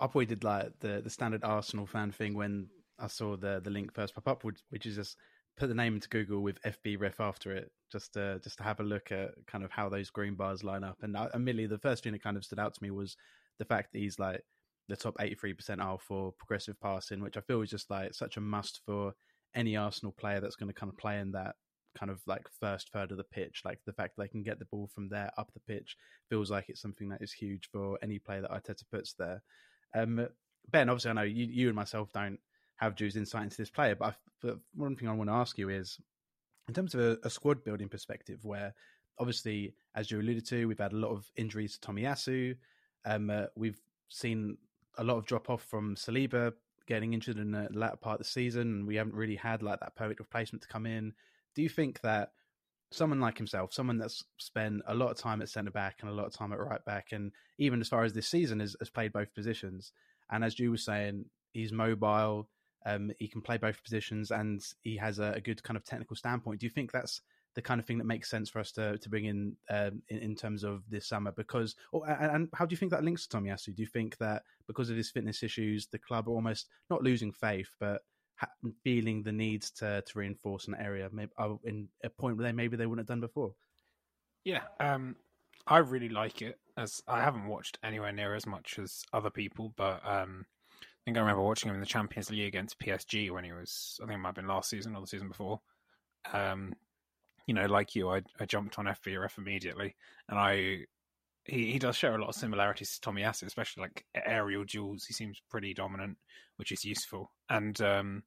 I 0.00 0.06
probably 0.06 0.26
did 0.26 0.44
like 0.44 0.78
the 0.80 1.00
the 1.02 1.10
standard 1.10 1.44
Arsenal 1.44 1.86
fan 1.86 2.10
thing 2.10 2.34
when 2.34 2.68
I 2.98 3.08
saw 3.08 3.36
the 3.36 3.60
the 3.62 3.70
link 3.70 3.92
first 3.94 4.14
pop 4.14 4.28
up, 4.28 4.44
which, 4.44 4.86
is 4.86 4.96
just 4.96 5.16
put 5.56 5.68
the 5.68 5.74
name 5.74 5.94
into 5.94 6.08
Google 6.08 6.40
with 6.40 6.62
FBref 6.62 7.20
after 7.20 7.52
it, 7.52 7.70
just 7.90 8.14
to 8.14 8.40
just 8.42 8.58
to 8.58 8.64
have 8.64 8.80
a 8.80 8.84
look 8.84 9.12
at 9.12 9.34
kind 9.46 9.64
of 9.64 9.70
how 9.70 9.88
those 9.88 10.10
green 10.10 10.34
bars 10.34 10.64
line 10.64 10.84
up. 10.84 10.98
And 11.02 11.16
immediately, 11.34 11.66
the 11.66 11.78
first 11.78 12.02
thing 12.02 12.12
that 12.12 12.22
kind 12.22 12.36
of 12.36 12.44
stood 12.44 12.58
out 12.58 12.74
to 12.74 12.82
me 12.82 12.90
was 12.90 13.16
the 13.58 13.64
fact 13.64 13.92
that 13.92 13.98
he's 13.98 14.18
like 14.18 14.42
the 14.88 14.96
top 14.96 15.16
eighty 15.20 15.34
three 15.34 15.54
percentile 15.54 16.00
for 16.00 16.32
progressive 16.32 16.80
passing, 16.80 17.20
which 17.20 17.36
I 17.36 17.40
feel 17.40 17.62
is 17.62 17.70
just 17.70 17.90
like 17.90 18.14
such 18.14 18.36
a 18.36 18.40
must 18.40 18.80
for 18.84 19.14
any 19.54 19.76
Arsenal 19.76 20.12
player 20.12 20.40
that's 20.40 20.56
going 20.56 20.72
to 20.72 20.78
kind 20.78 20.90
of 20.90 20.98
play 20.98 21.18
in 21.18 21.32
that 21.32 21.56
kind 21.94 22.10
of 22.10 22.20
like 22.26 22.46
first 22.60 22.90
third 22.90 23.10
of 23.10 23.18
the 23.18 23.24
pitch. 23.24 23.62
Like 23.64 23.80
the 23.86 23.92
fact 23.92 24.14
they 24.16 24.28
can 24.28 24.42
get 24.42 24.58
the 24.58 24.64
ball 24.66 24.88
from 24.94 25.08
there 25.08 25.30
up 25.36 25.52
the 25.52 25.60
pitch 25.60 25.96
feels 26.28 26.50
like 26.50 26.68
it's 26.68 26.80
something 26.80 27.08
that 27.10 27.22
is 27.22 27.32
huge 27.32 27.68
for 27.70 27.98
any 28.02 28.18
player 28.18 28.42
that 28.42 28.50
Arteta 28.50 28.84
puts 28.90 29.14
there. 29.14 29.42
Um, 29.94 30.26
ben, 30.70 30.88
obviously, 30.88 31.10
I 31.10 31.14
know 31.14 31.22
you, 31.22 31.46
you 31.46 31.66
and 31.68 31.76
myself 31.76 32.12
don't 32.12 32.38
have 32.76 32.96
Drew's 32.96 33.16
insight 33.16 33.44
into 33.44 33.56
this 33.56 33.70
player, 33.70 33.94
but, 33.94 34.06
I, 34.06 34.14
but 34.40 34.58
one 34.74 34.96
thing 34.96 35.08
I 35.08 35.12
want 35.12 35.28
to 35.28 35.34
ask 35.34 35.58
you 35.58 35.68
is, 35.68 35.98
in 36.68 36.74
terms 36.74 36.94
of 36.94 37.00
a, 37.00 37.18
a, 37.24 37.30
squad 37.30 37.64
building 37.64 37.88
perspective, 37.88 38.38
where 38.42 38.74
obviously, 39.18 39.74
as 39.94 40.10
you 40.10 40.20
alluded 40.20 40.46
to, 40.46 40.66
we've 40.66 40.78
had 40.78 40.92
a 40.92 40.96
lot 40.96 41.10
of 41.10 41.30
injuries 41.36 41.76
to 41.78 41.88
Tomiyasu. 41.88 42.56
Um, 43.04 43.30
uh, 43.30 43.46
we've 43.56 43.80
seen 44.08 44.56
a 44.98 45.04
lot 45.04 45.16
of 45.16 45.26
drop 45.26 45.50
off 45.50 45.62
from 45.62 45.96
Saliba 45.96 46.52
getting 46.86 47.14
injured 47.14 47.38
in 47.38 47.52
the 47.52 47.68
latter 47.72 47.96
part 47.96 48.20
of 48.20 48.26
the 48.26 48.30
season, 48.30 48.62
and 48.62 48.86
we 48.86 48.96
haven't 48.96 49.14
really 49.14 49.36
had 49.36 49.62
like 49.62 49.80
that 49.80 49.96
perfect 49.96 50.20
replacement 50.20 50.62
to 50.62 50.68
come 50.68 50.86
in 50.86 51.14
do 51.54 51.62
you 51.62 51.68
think 51.68 52.00
that 52.00 52.30
someone 52.90 53.20
like 53.20 53.38
himself, 53.38 53.72
someone 53.72 53.98
that's 53.98 54.22
spent 54.38 54.82
a 54.86 54.94
lot 54.94 55.10
of 55.10 55.16
time 55.16 55.40
at 55.40 55.48
centre 55.48 55.70
back 55.70 55.98
and 56.00 56.10
a 56.10 56.14
lot 56.14 56.26
of 56.26 56.32
time 56.32 56.52
at 56.52 56.58
right 56.58 56.84
back, 56.84 57.12
and 57.12 57.32
even 57.58 57.80
as 57.80 57.88
far 57.88 58.04
as 58.04 58.12
this 58.12 58.28
season 58.28 58.60
has, 58.60 58.76
has 58.78 58.90
played 58.90 59.12
both 59.12 59.34
positions, 59.34 59.92
and 60.30 60.44
as 60.44 60.58
you 60.58 60.70
were 60.70 60.76
saying, 60.76 61.24
he's 61.52 61.72
mobile, 61.72 62.48
um, 62.84 63.10
he 63.18 63.28
can 63.28 63.40
play 63.40 63.56
both 63.56 63.82
positions, 63.82 64.30
and 64.30 64.62
he 64.82 64.96
has 64.96 65.18
a, 65.18 65.32
a, 65.32 65.40
good 65.40 65.62
kind 65.62 65.76
of 65.76 65.84
technical 65.84 66.16
standpoint. 66.16 66.60
Do 66.60 66.66
you 66.66 66.70
think 66.70 66.92
that's 66.92 67.22
the 67.54 67.62
kind 67.62 67.80
of 67.80 67.86
thing 67.86 67.98
that 67.98 68.06
makes 68.06 68.30
sense 68.30 68.48
for 68.48 68.58
us 68.58 68.72
to 68.72 68.98
to 68.98 69.08
bring 69.08 69.26
in 69.26 69.56
um, 69.70 70.02
in, 70.08 70.18
in, 70.18 70.34
terms 70.34 70.64
of 70.64 70.82
this 70.88 71.06
summer? 71.06 71.32
Because, 71.32 71.76
or, 71.92 72.08
and 72.08 72.48
how 72.54 72.66
do 72.66 72.72
you 72.72 72.76
think 72.76 72.92
that 72.92 73.04
links 73.04 73.26
to 73.26 73.36
Tomiyasu? 73.36 73.74
Do 73.74 73.82
you 73.82 73.86
think 73.86 74.16
that 74.18 74.42
because 74.66 74.90
of 74.90 74.96
his 74.96 75.10
fitness 75.10 75.42
issues, 75.42 75.86
the 75.86 75.98
club 75.98 76.28
are 76.28 76.32
almost 76.32 76.68
not 76.90 77.02
losing 77.02 77.32
faith, 77.32 77.70
but 77.78 78.02
feeling 78.82 79.22
the 79.22 79.32
need 79.32 79.62
to 79.62 80.02
to 80.02 80.18
reinforce 80.18 80.66
an 80.66 80.74
area 80.74 81.08
maybe 81.12 81.30
oh, 81.38 81.60
in 81.64 81.88
a 82.02 82.10
point 82.10 82.36
where 82.36 82.46
they 82.46 82.52
maybe 82.52 82.76
they 82.76 82.86
wouldn't 82.86 83.08
have 83.08 83.12
done 83.14 83.20
before. 83.20 83.54
Yeah, 84.44 84.62
um, 84.80 85.16
I 85.66 85.78
really 85.78 86.08
like 86.08 86.42
it. 86.42 86.58
As 86.76 87.02
I 87.06 87.20
haven't 87.20 87.46
watched 87.46 87.78
anywhere 87.84 88.12
near 88.12 88.34
as 88.34 88.46
much 88.46 88.78
as 88.78 89.04
other 89.12 89.30
people, 89.30 89.72
but 89.76 90.00
um, 90.04 90.46
I 90.80 91.04
think 91.04 91.16
I 91.16 91.20
remember 91.20 91.42
watching 91.42 91.68
him 91.68 91.74
in 91.74 91.80
the 91.80 91.86
Champions 91.86 92.30
League 92.30 92.46
against 92.46 92.80
PSG 92.80 93.30
when 93.30 93.44
he 93.44 93.52
was. 93.52 94.00
I 94.02 94.06
think 94.06 94.16
it 94.16 94.20
might 94.20 94.30
have 94.30 94.36
been 94.36 94.46
last 94.46 94.70
season 94.70 94.96
or 94.96 95.02
the 95.02 95.06
season 95.06 95.28
before. 95.28 95.60
Um, 96.32 96.74
you 97.46 97.54
know, 97.54 97.66
like 97.66 97.94
you, 97.94 98.10
I, 98.10 98.22
I 98.38 98.46
jumped 98.46 98.78
on 98.78 98.86
FBref 98.86 99.38
immediately, 99.38 99.96
and 100.28 100.38
I 100.38 100.86
he, 101.44 101.72
he 101.72 101.78
does 101.78 101.96
share 101.96 102.14
a 102.14 102.20
lot 102.20 102.28
of 102.28 102.34
similarities 102.34 102.98
to 102.98 103.10
Tomiyasu, 103.10 103.44
especially 103.44 103.82
like 103.82 104.04
aerial 104.14 104.64
duels. 104.64 105.04
He 105.04 105.14
seems 105.14 105.42
pretty 105.50 105.74
dominant, 105.74 106.18
which 106.56 106.72
is 106.72 106.84
useful. 106.84 107.32
And 107.48 107.80
um, 107.80 108.22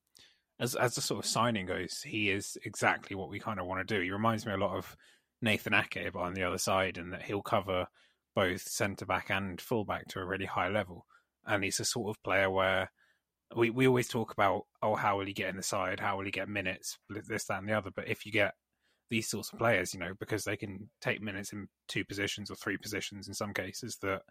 as 0.59 0.75
as 0.75 0.95
the 0.95 1.01
sort 1.01 1.23
of 1.23 1.29
signing 1.29 1.65
goes, 1.65 2.01
he 2.01 2.29
is 2.29 2.57
exactly 2.65 3.15
what 3.15 3.29
we 3.29 3.39
kind 3.39 3.59
of 3.59 3.65
want 3.65 3.85
to 3.85 3.95
do. 3.95 4.01
He 4.01 4.11
reminds 4.11 4.45
me 4.45 4.53
a 4.53 4.57
lot 4.57 4.75
of 4.75 4.95
Nathan 5.41 5.73
Ake, 5.73 6.11
but 6.13 6.19
on 6.19 6.33
the 6.33 6.43
other 6.43 6.57
side, 6.57 6.97
and 6.97 7.13
that 7.13 7.23
he'll 7.23 7.41
cover 7.41 7.87
both 8.35 8.61
centre 8.61 9.05
back 9.05 9.29
and 9.29 9.61
full 9.61 9.85
back 9.85 10.07
to 10.09 10.19
a 10.19 10.25
really 10.25 10.45
high 10.45 10.69
level. 10.69 11.05
And 11.45 11.63
he's 11.63 11.79
a 11.79 11.85
sort 11.85 12.09
of 12.09 12.21
player 12.23 12.49
where 12.49 12.91
we, 13.55 13.69
we 13.69 13.87
always 13.87 14.07
talk 14.07 14.33
about, 14.33 14.63
oh, 14.81 14.95
how 14.95 15.17
will 15.17 15.25
he 15.25 15.33
get 15.33 15.49
in 15.49 15.57
the 15.57 15.63
side? 15.63 15.99
How 15.99 16.17
will 16.17 16.25
he 16.25 16.31
get 16.31 16.49
minutes? 16.49 16.97
This, 17.09 17.45
that, 17.45 17.59
and 17.59 17.69
the 17.69 17.77
other. 17.77 17.91
But 17.95 18.07
if 18.07 18.25
you 18.25 18.31
get 18.31 18.53
these 19.09 19.27
sorts 19.27 19.51
of 19.53 19.59
players, 19.59 19.93
you 19.93 19.99
know, 19.99 20.13
because 20.19 20.43
they 20.43 20.57
can 20.57 20.89
take 21.01 21.21
minutes 21.21 21.53
in 21.53 21.67
two 21.87 22.03
positions 22.03 22.49
or 22.49 22.55
three 22.55 22.77
positions 22.77 23.27
in 23.27 23.33
some 23.33 23.53
cases, 23.53 23.97
that 24.01 24.21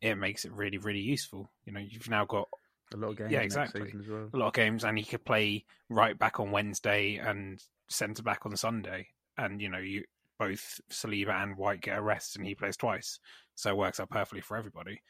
it 0.00 0.16
makes 0.16 0.44
it 0.44 0.52
really, 0.52 0.78
really 0.78 1.00
useful. 1.00 1.50
You 1.64 1.72
know, 1.72 1.80
you've 1.80 2.10
now 2.10 2.24
got 2.24 2.48
a 2.92 2.96
lot 2.96 3.10
of 3.10 3.16
games. 3.16 3.32
Yeah, 3.32 3.40
exactly. 3.40 3.92
Well. 4.08 4.30
A 4.32 4.36
lot 4.36 4.48
of 4.48 4.52
games, 4.54 4.84
and 4.84 4.98
he 4.98 5.04
could 5.04 5.24
play 5.24 5.64
right 5.88 6.18
back 6.18 6.40
on 6.40 6.50
Wednesday 6.50 7.16
and 7.16 7.62
centre 7.88 8.22
back 8.22 8.46
on 8.46 8.56
Sunday, 8.56 9.08
and 9.36 9.60
you 9.60 9.68
know, 9.68 9.78
you 9.78 10.04
both 10.38 10.80
Saliba 10.90 11.42
and 11.42 11.56
White 11.56 11.80
get 11.80 11.98
a 11.98 12.02
rest, 12.02 12.36
and 12.36 12.46
he 12.46 12.54
plays 12.54 12.76
twice, 12.76 13.18
so 13.54 13.70
it 13.70 13.76
works 13.76 14.00
out 14.00 14.10
perfectly 14.10 14.40
for 14.40 14.56
everybody. 14.56 15.02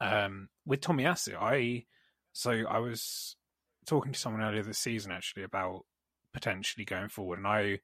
Um, 0.00 0.48
with 0.64 0.80
Tomiyasu, 0.80 1.34
I 1.40 1.84
so 2.32 2.52
I 2.68 2.78
was 2.78 3.36
talking 3.86 4.12
to 4.12 4.18
someone 4.18 4.42
earlier 4.42 4.62
this 4.62 4.78
season 4.78 5.12
actually 5.12 5.42
about 5.42 5.84
potentially 6.32 6.84
going 6.84 7.08
forward, 7.08 7.38
and 7.38 7.46
I 7.46 7.80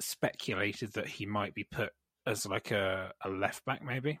speculated 0.00 0.92
that 0.94 1.08
he 1.08 1.26
might 1.26 1.54
be 1.54 1.64
put 1.64 1.90
as 2.26 2.46
like 2.46 2.70
a, 2.70 3.12
a 3.24 3.28
left 3.28 3.64
back, 3.64 3.82
maybe. 3.82 4.18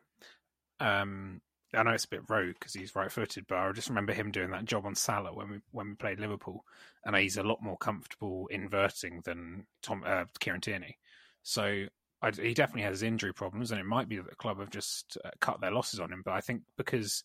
Um, 0.80 1.40
I 1.74 1.82
know 1.82 1.90
it's 1.90 2.04
a 2.04 2.08
bit 2.08 2.28
rogue 2.28 2.54
because 2.58 2.72
he's 2.72 2.94
right-footed, 2.94 3.46
but 3.48 3.58
I 3.58 3.70
just 3.72 3.88
remember 3.88 4.12
him 4.12 4.30
doing 4.30 4.50
that 4.50 4.64
job 4.64 4.86
on 4.86 4.94
Salah 4.94 5.34
when 5.34 5.50
we 5.50 5.58
when 5.72 5.88
we 5.88 5.94
played 5.94 6.20
Liverpool, 6.20 6.64
and 7.04 7.16
he's 7.16 7.36
a 7.36 7.42
lot 7.42 7.58
more 7.60 7.76
comfortable 7.76 8.46
inverting 8.50 9.20
than 9.24 9.66
Tom 9.82 10.02
uh, 10.06 10.24
Kieran 10.38 10.60
Tierney. 10.60 10.96
So 11.42 11.86
I, 12.22 12.30
he 12.30 12.54
definitely 12.54 12.82
has 12.82 13.02
injury 13.02 13.34
problems, 13.34 13.72
and 13.72 13.80
it 13.80 13.86
might 13.86 14.08
be 14.08 14.16
that 14.16 14.30
the 14.30 14.36
club 14.36 14.60
have 14.60 14.70
just 14.70 15.18
uh, 15.24 15.30
cut 15.40 15.60
their 15.60 15.72
losses 15.72 16.00
on 16.00 16.12
him. 16.12 16.22
But 16.24 16.34
I 16.34 16.40
think 16.40 16.62
because 16.76 17.24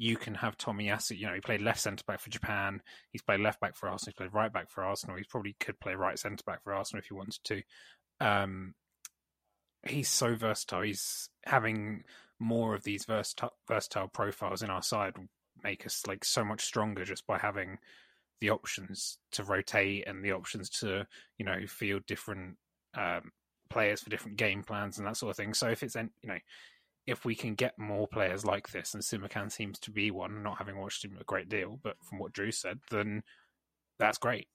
you 0.00 0.16
can 0.16 0.34
have 0.34 0.56
Tommy 0.56 0.86
Tomiyasu. 0.86 1.18
You 1.18 1.26
know, 1.26 1.34
he 1.34 1.40
played 1.40 1.60
left 1.60 1.78
centre 1.78 2.02
back 2.06 2.20
for 2.20 2.30
Japan. 2.30 2.80
He's 3.12 3.20
played 3.20 3.40
left 3.40 3.60
back 3.60 3.76
for 3.76 3.86
Arsenal. 3.86 4.12
He's 4.12 4.16
played 4.16 4.32
right 4.32 4.50
back 4.50 4.70
for 4.70 4.82
Arsenal. 4.82 5.16
He 5.16 5.24
probably 5.28 5.54
could 5.60 5.78
play 5.78 5.94
right 5.94 6.18
centre 6.18 6.42
back 6.46 6.64
for 6.64 6.72
Arsenal 6.72 7.00
if 7.00 7.08
he 7.08 7.12
wanted 7.12 7.44
to. 7.44 7.62
Um, 8.18 8.74
he's 9.86 10.08
so 10.08 10.34
versatile. 10.34 10.80
He's 10.80 11.28
having 11.44 12.04
more 12.38 12.74
of 12.74 12.82
these 12.82 13.04
versatile, 13.04 13.52
versatile 13.68 14.08
profiles 14.08 14.62
in 14.62 14.70
our 14.70 14.82
side 14.82 15.18
will 15.18 15.28
make 15.62 15.84
us 15.84 16.06
like 16.06 16.24
so 16.24 16.46
much 16.46 16.64
stronger 16.64 17.04
just 17.04 17.26
by 17.26 17.36
having 17.36 17.76
the 18.40 18.48
options 18.48 19.18
to 19.32 19.44
rotate 19.44 20.06
and 20.06 20.24
the 20.24 20.32
options 20.32 20.70
to 20.70 21.06
you 21.36 21.44
know 21.44 21.58
field 21.66 22.06
different 22.06 22.56
um, 22.96 23.32
players 23.68 24.00
for 24.00 24.08
different 24.08 24.38
game 24.38 24.62
plans 24.62 24.96
and 24.96 25.06
that 25.06 25.18
sort 25.18 25.28
of 25.28 25.36
thing. 25.36 25.52
So 25.52 25.68
if 25.68 25.82
it's 25.82 25.94
you 25.94 26.08
know 26.24 26.38
if 27.10 27.24
we 27.24 27.34
can 27.34 27.54
get 27.56 27.76
more 27.76 28.06
players 28.06 28.44
like 28.44 28.70
this, 28.70 28.94
and 28.94 29.02
Simakan 29.02 29.50
seems 29.50 29.80
to 29.80 29.90
be 29.90 30.12
one, 30.12 30.44
not 30.44 30.58
having 30.58 30.78
watched 30.78 31.04
him 31.04 31.18
a 31.20 31.24
great 31.24 31.48
deal, 31.48 31.80
but 31.82 31.96
from 32.04 32.20
what 32.20 32.32
Drew 32.32 32.52
said, 32.52 32.78
then 32.88 33.24
that's 33.98 34.16
great. 34.16 34.46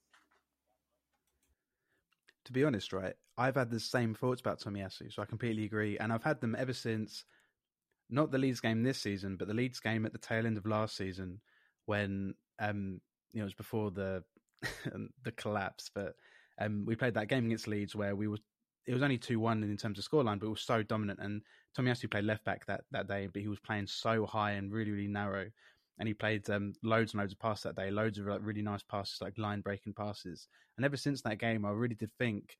To 2.45 2.53
be 2.53 2.63
honest, 2.63 2.93
right, 2.93 3.15
I've 3.37 3.55
had 3.55 3.71
the 3.71 3.79
same 3.81 4.13
thoughts 4.13 4.39
about 4.39 4.61
Tomiyasu, 4.61 5.11
so 5.11 5.21
I 5.21 5.25
completely 5.25 5.65
agree, 5.65 5.97
and 5.97 6.13
I've 6.13 6.23
had 6.23 6.39
them 6.39 6.55
ever 6.57 6.71
since 6.71 7.25
not 8.09 8.31
the 8.31 8.37
Leeds 8.37 8.61
game 8.61 8.83
this 8.83 9.01
season, 9.01 9.35
but 9.35 9.49
the 9.49 9.53
Leeds 9.53 9.81
game 9.81 10.05
at 10.05 10.13
the 10.13 10.19
tail 10.19 10.45
end 10.45 10.57
of 10.57 10.65
last 10.65 10.95
season 10.95 11.41
when 11.87 12.35
um 12.59 13.01
you 13.33 13.39
know 13.39 13.43
it 13.43 13.45
was 13.45 13.53
before 13.53 13.91
the 13.91 14.23
the 15.23 15.31
collapse, 15.35 15.91
but 15.93 16.13
um 16.61 16.85
we 16.85 16.95
played 16.95 17.15
that 17.15 17.27
game 17.27 17.47
against 17.47 17.67
Leeds 17.67 17.95
where 17.95 18.15
we 18.15 18.29
were 18.29 18.37
it 18.85 18.93
was 18.93 19.03
only 19.03 19.17
two 19.17 19.39
one 19.39 19.63
in 19.63 19.77
terms 19.77 19.97
of 19.97 20.05
scoreline, 20.05 20.39
but 20.39 20.47
it 20.47 20.51
was 20.51 20.61
so 20.61 20.83
dominant. 20.83 21.19
And 21.21 21.41
Tomiyasu 21.77 22.09
played 22.09 22.25
left 22.25 22.43
back 22.45 22.65
that, 22.67 22.81
that 22.91 23.07
day, 23.07 23.27
but 23.31 23.41
he 23.41 23.47
was 23.47 23.59
playing 23.59 23.87
so 23.87 24.25
high 24.25 24.51
and 24.51 24.71
really 24.71 24.91
really 24.91 25.07
narrow, 25.07 25.47
and 25.99 26.07
he 26.07 26.13
played 26.13 26.49
um, 26.49 26.73
loads 26.83 27.13
and 27.13 27.21
loads 27.21 27.33
of 27.33 27.39
passes 27.39 27.63
that 27.63 27.75
day, 27.75 27.91
loads 27.91 28.17
of 28.17 28.27
like 28.27 28.41
really 28.43 28.61
nice 28.61 28.83
passes, 28.83 29.21
like 29.21 29.37
line 29.37 29.61
breaking 29.61 29.93
passes. 29.93 30.47
And 30.77 30.85
ever 30.85 30.97
since 30.97 31.21
that 31.21 31.39
game, 31.39 31.65
I 31.65 31.71
really 31.71 31.95
did 31.95 32.11
think 32.17 32.57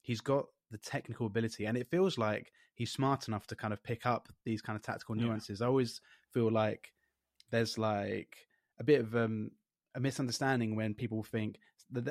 he's 0.00 0.20
got 0.20 0.46
the 0.70 0.78
technical 0.78 1.26
ability, 1.26 1.66
and 1.66 1.76
it 1.76 1.90
feels 1.90 2.18
like 2.18 2.52
he's 2.74 2.92
smart 2.92 3.28
enough 3.28 3.46
to 3.48 3.56
kind 3.56 3.72
of 3.72 3.82
pick 3.82 4.06
up 4.06 4.28
these 4.44 4.62
kind 4.62 4.76
of 4.76 4.82
tactical 4.82 5.14
nuances. 5.14 5.60
Yeah. 5.60 5.66
I 5.66 5.68
always 5.68 6.00
feel 6.32 6.50
like 6.50 6.92
there's 7.50 7.78
like 7.78 8.46
a 8.78 8.84
bit 8.84 9.00
of 9.00 9.16
um, 9.16 9.50
a 9.94 10.00
misunderstanding 10.00 10.76
when 10.76 10.94
people 10.94 11.22
think 11.22 11.58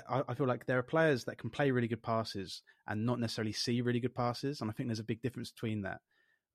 I 0.09 0.33
feel 0.33 0.47
like 0.47 0.65
there 0.65 0.79
are 0.79 0.83
players 0.83 1.25
that 1.25 1.37
can 1.37 1.49
play 1.49 1.71
really 1.71 1.87
good 1.87 2.01
passes 2.01 2.61
and 2.87 3.05
not 3.05 3.19
necessarily 3.19 3.51
see 3.51 3.81
really 3.81 3.99
good 3.99 4.15
passes, 4.15 4.61
and 4.61 4.69
I 4.69 4.73
think 4.73 4.89
there's 4.89 4.99
a 4.99 5.03
big 5.03 5.21
difference 5.21 5.51
between 5.51 5.81
that. 5.83 6.01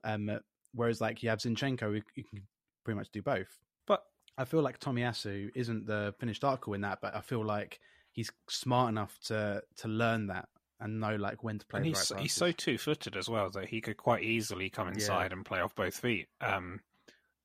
Um, 0.05 0.31
whereas 0.75 1.01
like 1.01 1.23
you 1.23 1.29
have 1.29 1.39
Zinchenko, 1.39 2.03
who 2.15 2.23
can 2.23 2.43
pretty 2.85 2.99
much 2.99 3.11
do 3.13 3.23
both. 3.23 3.59
But 3.87 4.03
I 4.37 4.45
feel 4.45 4.63
like 4.63 4.81
Tomiyasu 4.81 5.51
isn't 5.55 5.87
the 5.87 6.15
finished 6.19 6.45
article 6.45 6.75
in 6.75 6.81
that, 6.81 6.99
but 7.01 7.15
I 7.15 7.21
feel 7.21 7.45
like 7.45 7.79
he's 8.13 8.31
smart 8.49 8.89
enough 8.91 9.19
to 9.27 9.63
to 9.79 9.89
learn 9.89 10.27
that 10.29 10.49
and 10.81 11.01
know 11.01 11.17
like 11.17 11.45
when 11.45 11.59
to 11.59 11.67
play. 11.67 11.79
And 11.79 11.87
he's 11.87 12.11
right 12.11 12.21
he's 12.21 12.33
so 12.33 12.53
two 12.53 12.79
footed 12.79 13.17
as 13.17 13.29
well 13.29 13.51
that 13.51 13.67
he 13.67 13.81
could 13.81 13.97
quite 13.97 14.23
easily 14.23 14.69
come 14.69 14.89
inside 14.89 15.31
yeah. 15.31 15.37
and 15.37 15.45
play 15.45 15.61
off 15.61 15.75
both 15.75 15.97
feet. 15.97 16.29
Um, 16.41 16.81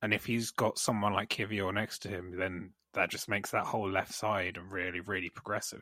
and 0.01 0.13
if 0.13 0.25
he's 0.25 0.51
got 0.51 0.77
someone 0.77 1.13
like 1.13 1.29
Kiwior 1.29 1.73
next 1.73 1.99
to 1.99 2.09
him, 2.09 2.37
then 2.37 2.71
that 2.97 3.09
just 3.09 3.29
makes 3.29 3.51
that 3.51 3.65
whole 3.65 3.89
left 3.89 4.13
side 4.13 4.57
really, 4.69 4.99
really 4.99 5.29
progressive. 5.29 5.81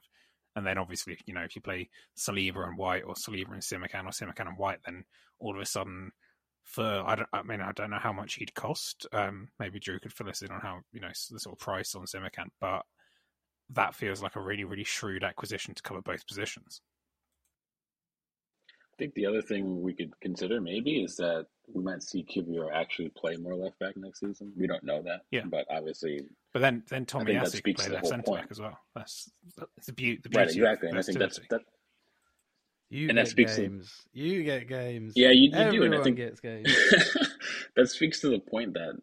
And 0.56 0.66
then 0.66 0.78
obviously, 0.78 1.18
you 1.26 1.34
know, 1.34 1.42
if 1.42 1.56
you 1.56 1.62
play 1.62 1.90
Saliba 2.18 2.68
and 2.68 2.78
White 2.78 3.04
or 3.04 3.16
Saliba 3.16 3.52
and 3.52 3.62
Simakan 3.62 4.06
or 4.06 4.12
Simakan 4.12 4.48
and 4.48 4.58
White, 4.58 4.80
then 4.86 5.04
all 5.40 5.56
of 5.56 5.62
a 5.62 5.66
sudden, 5.66 6.12
for 6.64 7.04
I, 7.06 7.16
don't, 7.16 7.30
I 7.34 7.44
mean, 7.44 7.62
I 7.62 7.72
don't 7.74 7.90
know 7.90 8.00
how 8.00 8.14
much 8.14 8.36
he'd 8.36 8.56
cost. 8.56 9.06
Um, 9.12 9.50
maybe 9.60 9.80
Drew 9.80 10.00
could 10.00 10.14
fill 10.14 10.30
us 10.30 10.42
in 10.42 10.52
on 10.52 10.62
how 10.62 10.80
you 10.92 11.02
know 11.02 11.10
the 11.10 11.40
sort 11.40 11.54
of 11.54 11.60
price 11.60 11.94
on 11.96 12.06
Simakan, 12.06 12.48
but 12.60 12.84
that 13.72 13.96
feels 13.96 14.22
like 14.22 14.36
a 14.36 14.42
really, 14.42 14.64
really 14.64 14.84
shrewd 14.84 15.24
acquisition 15.24 15.74
to 15.74 15.84
cover 15.84 16.02
both 16.02 16.26
positions. 16.28 16.82
I 18.96 19.04
think 19.04 19.14
the 19.16 19.26
other 19.26 19.42
thing 19.42 19.82
we 19.82 19.94
could 19.94 20.18
consider 20.22 20.62
maybe 20.62 21.04
is 21.04 21.18
that 21.18 21.48
we 21.74 21.84
might 21.84 22.02
see 22.02 22.24
Kiwior 22.24 22.74
actually 22.74 23.10
play 23.10 23.36
more 23.36 23.56
left 23.56 23.78
back 23.80 23.98
next 23.98 24.22
season. 24.22 24.54
We 24.58 24.68
don't 24.68 24.84
know 24.86 25.02
that. 25.04 25.22
Yeah. 25.32 25.42
But 25.46 25.66
obviously. 25.70 26.22
But 26.54 26.62
then 26.62 26.84
then 26.90 27.06
Tomiyasu 27.06 27.62
can 27.62 27.74
play 27.74 27.90
left 27.90 28.08
centre 28.08 28.32
back 28.32 28.48
as 28.52 28.62
well. 28.62 28.78
That's, 28.96 29.30
that's 29.58 29.88
the, 29.88 29.94
beauty, 29.94 30.22
the 30.24 30.30
beauty. 30.30 30.62
Right, 30.62 30.72
exactly. 30.72 30.90
And 30.90 30.98
I 30.98 31.02
think 31.02 31.20
that's 31.20 31.40
that. 31.50 31.62
You 32.90 33.10
and 33.10 33.18
that 33.18 33.28
speaks 33.28 33.58
games. 33.58 33.92
To, 34.14 34.20
you 34.22 34.44
get 34.44 34.70
games. 34.70 35.14
Yeah, 35.16 35.32
you, 35.32 35.50
you 35.52 35.72
do. 35.72 35.84
And 35.84 35.96
I 35.96 36.04
think 36.04 36.18
gets 36.18 36.40
games. 36.42 36.72
that 37.76 37.90
speaks 37.90 38.22
to 38.22 38.30
the 38.30 38.40
point 38.40 38.76
that 38.76 38.94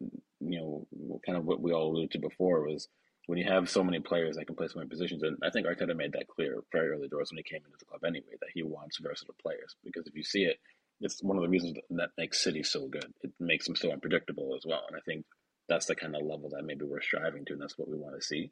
you 0.40 0.58
know, 0.58 1.20
kind 1.24 1.36
of 1.36 1.44
what 1.44 1.60
we 1.60 1.72
all 1.72 1.90
alluded 1.90 2.12
to 2.12 2.18
before 2.18 2.66
was 2.66 2.88
when 3.32 3.38
you 3.38 3.50
have 3.50 3.70
so 3.70 3.82
many 3.82 3.98
players 3.98 4.36
that 4.36 4.44
can 4.44 4.54
play 4.54 4.68
so 4.68 4.78
many 4.78 4.90
positions, 4.90 5.22
and 5.22 5.38
I 5.42 5.48
think 5.48 5.66
Arteta 5.66 5.96
made 5.96 6.12
that 6.12 6.28
clear 6.28 6.58
very 6.70 6.90
early 6.90 7.08
doors 7.08 7.30
when 7.30 7.38
he 7.38 7.42
came 7.42 7.62
into 7.64 7.78
the 7.78 7.86
club 7.86 8.04
anyway, 8.04 8.36
that 8.38 8.50
he 8.52 8.62
wants 8.62 8.98
versatile 8.98 9.34
players. 9.40 9.74
Because 9.82 10.06
if 10.06 10.14
you 10.14 10.22
see 10.22 10.42
it, 10.42 10.58
it's 11.00 11.22
one 11.22 11.38
of 11.38 11.42
the 11.42 11.48
reasons 11.48 11.78
that 11.88 12.10
makes 12.18 12.44
City 12.44 12.62
so 12.62 12.88
good. 12.88 13.06
It 13.22 13.32
makes 13.40 13.64
them 13.64 13.74
so 13.74 13.90
unpredictable 13.90 14.54
as 14.54 14.66
well. 14.66 14.82
And 14.86 14.98
I 14.98 15.00
think 15.06 15.24
that's 15.66 15.86
the 15.86 15.94
kind 15.94 16.14
of 16.14 16.26
level 16.26 16.50
that 16.50 16.66
maybe 16.66 16.84
we're 16.84 17.00
striving 17.00 17.46
to, 17.46 17.54
and 17.54 17.62
that's 17.62 17.78
what 17.78 17.88
we 17.88 17.96
want 17.96 18.16
to 18.16 18.22
see. 18.22 18.50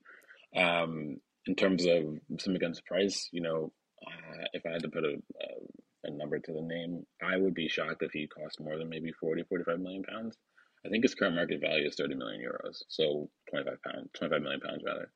Um, 0.57 1.19
in 1.45 1.57
terms 1.57 1.85
of 1.85 2.19
Simakan's 2.37 2.81
price, 2.81 3.29
you 3.33 3.43
know, 3.43 3.75
uh, 4.01 4.45
if 4.55 4.65
I 4.65 4.71
had 4.71 4.85
to 4.85 4.89
put 4.89 5.05
a, 5.05 5.19
a, 5.43 6.09
a, 6.09 6.11
number 6.11 6.39
to 6.39 6.53
the 6.55 6.63
name, 6.63 7.05
I 7.23 7.37
would 7.37 7.53
be 7.53 7.69
shocked 7.69 8.03
if 8.03 8.13
he 8.13 8.29
cost 8.29 8.59
more 8.59 8.79
than 8.79 8.89
maybe 8.89 9.13
40, 9.13 9.43
45 9.43 9.79
million 9.79 10.05
pounds. 10.05 10.39
I 10.85 10.89
think 10.89 11.05
his 11.05 11.15
current 11.15 11.37
market 11.37 11.61
value 11.61 11.87
is 11.87 11.97
30 11.97 12.15
million 12.15 12.41
euros, 12.41 12.83
so 12.89 13.29
25 13.51 13.83
pounds, 13.83 14.09
25 14.15 14.43
million 14.43 14.61
pounds 14.61 14.83
rather. 14.85 15.11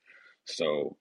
So, 0.45 0.97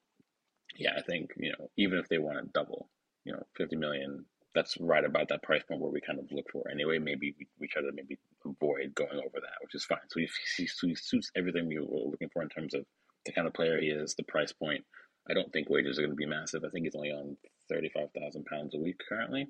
yeah, 0.77 0.93
I 0.97 1.01
think 1.01 1.31
you 1.37 1.51
know 1.51 1.69
even 1.77 1.99
if 1.99 2.07
they 2.07 2.17
want 2.17 2.37
to 2.37 2.51
double, 2.53 2.89
you 3.25 3.33
know, 3.33 3.43
50 3.57 3.75
million, 3.75 4.25
that's 4.55 4.77
right 4.79 5.03
about 5.03 5.29
that 5.29 5.43
price 5.43 5.63
point 5.63 5.81
where 5.81 5.91
we 5.91 6.01
kind 6.01 6.19
of 6.19 6.31
look 6.31 6.49
for 6.51 6.69
anyway. 6.69 6.99
Maybe 6.99 7.35
we, 7.37 7.47
we 7.59 7.67
try 7.67 7.81
to 7.81 7.91
maybe 7.93 8.19
avoid 8.45 8.95
going 8.95 9.17
over 9.17 9.39
that, 9.41 9.61
which 9.61 9.75
is 9.75 9.83
fine. 9.85 9.99
So 10.09 10.19
he, 10.19 10.29
he, 10.57 10.69
he 10.81 10.95
suits 10.95 11.31
everything 11.35 11.67
we 11.67 11.79
were 11.79 12.09
looking 12.09 12.29
for 12.29 12.41
in 12.41 12.49
terms 12.49 12.73
of 12.73 12.85
the 13.25 13.31
kind 13.31 13.47
of 13.47 13.53
player 13.53 13.79
he 13.79 13.87
is, 13.87 14.15
the 14.15 14.23
price 14.23 14.51
point. 14.51 14.85
I 15.29 15.33
don't 15.33 15.51
think 15.53 15.69
wages 15.69 15.97
are 15.97 16.01
going 16.01 16.11
to 16.11 16.15
be 16.15 16.25
massive. 16.25 16.63
I 16.65 16.69
think 16.69 16.85
he's 16.85 16.95
only 16.95 17.11
on 17.11 17.37
35,000 17.69 18.45
pounds 18.45 18.75
a 18.75 18.79
week 18.79 18.99
currently. 19.07 19.47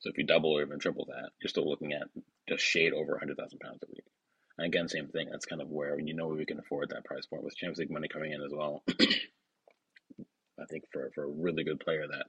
So 0.00 0.10
if 0.10 0.18
you 0.18 0.24
double 0.24 0.52
or 0.52 0.62
even 0.62 0.78
triple 0.78 1.06
that, 1.06 1.30
you're 1.40 1.48
still 1.48 1.68
looking 1.68 1.92
at 1.92 2.08
just 2.48 2.62
shade 2.62 2.92
over 2.92 3.12
100,000 3.12 3.58
pounds 3.60 3.78
a 3.82 3.86
week. 3.88 4.04
And 4.58 4.66
again, 4.66 4.88
same 4.88 5.08
thing. 5.08 5.28
That's 5.30 5.46
kind 5.46 5.60
of 5.60 5.68
where 5.68 5.98
you 6.00 6.14
know 6.14 6.28
we 6.28 6.46
can 6.46 6.58
afford 6.58 6.90
that 6.90 7.04
price 7.04 7.26
point 7.26 7.44
with 7.44 7.56
Champions 7.56 7.78
League 7.78 7.90
money 7.90 8.08
coming 8.08 8.32
in 8.32 8.42
as 8.42 8.52
well. 8.52 8.82
I 10.58 10.64
think 10.70 10.84
for, 10.92 11.10
for 11.14 11.24
a 11.24 11.28
really 11.28 11.64
good 11.64 11.80
player 11.80 12.06
that 12.08 12.26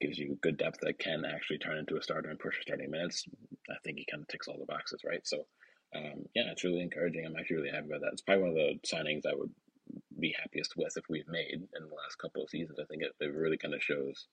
gives 0.00 0.18
you 0.18 0.38
good 0.42 0.56
depth 0.56 0.78
that 0.80 0.98
can 0.98 1.24
actually 1.24 1.58
turn 1.58 1.76
into 1.76 1.96
a 1.96 2.02
starter 2.02 2.30
and 2.30 2.38
push 2.38 2.56
for 2.56 2.62
starting 2.62 2.90
minutes, 2.90 3.24
I 3.70 3.74
think 3.84 3.98
he 3.98 4.06
kind 4.10 4.22
of 4.22 4.28
ticks 4.28 4.48
all 4.48 4.58
the 4.58 4.64
boxes, 4.64 5.02
right? 5.04 5.26
So, 5.26 5.44
um, 5.94 6.24
yeah, 6.34 6.50
it's 6.52 6.64
really 6.64 6.80
encouraging. 6.80 7.26
I'm 7.26 7.36
actually 7.36 7.56
really 7.56 7.70
happy 7.70 7.88
about 7.88 8.00
that. 8.00 8.12
It's 8.12 8.22
probably 8.22 8.44
one 8.44 8.50
of 8.50 8.56
the 8.56 8.88
signings 8.88 9.26
I 9.26 9.34
would 9.34 9.50
be 10.18 10.34
happiest 10.40 10.74
with 10.76 10.96
if 10.96 11.04
we've 11.08 11.28
made 11.28 11.52
in 11.52 11.82
the 11.88 11.94
last 11.94 12.16
couple 12.18 12.42
of 12.42 12.50
seasons. 12.50 12.78
I 12.80 12.86
think 12.86 13.02
it, 13.02 13.12
it 13.20 13.34
really 13.34 13.58
kind 13.58 13.74
of 13.74 13.82
shows 13.82 14.26